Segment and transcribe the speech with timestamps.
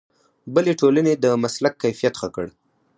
[0.53, 2.45] بلې ټولنې د مسلک کیفیت ښه کړ.